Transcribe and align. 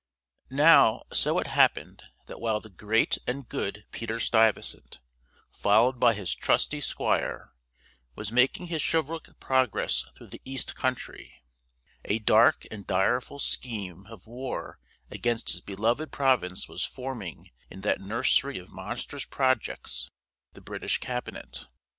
Now 0.49 1.03
so 1.13 1.37
it 1.37 1.45
happened, 1.45 2.05
that 2.25 2.39
while 2.41 2.59
the 2.59 2.71
great 2.71 3.19
and 3.27 3.47
good 3.47 3.85
Peter 3.91 4.19
Stuyvesant, 4.19 4.99
followed 5.51 5.99
by 5.99 6.15
his 6.15 6.33
trusty 6.33 6.81
squire, 6.81 7.53
was 8.15 8.31
making 8.31 8.65
his 8.65 8.81
chivalric 8.83 9.39
progress 9.39 10.07
through 10.15 10.29
the 10.29 10.41
east 10.43 10.75
country, 10.75 11.43
a 12.03 12.17
dark 12.17 12.65
and 12.71 12.87
direful 12.87 13.37
scheme 13.37 14.07
of 14.07 14.25
war 14.25 14.79
against 15.11 15.51
his 15.51 15.61
beloved 15.61 16.11
province 16.11 16.67
was 16.67 16.83
forming 16.83 17.51
in 17.69 17.81
that 17.81 18.01
nursery 18.01 18.57
of 18.57 18.69
monstrous 18.71 19.25
projects, 19.25 20.09
the 20.53 20.61
British 20.61 20.97
Cabinet. 20.97 21.67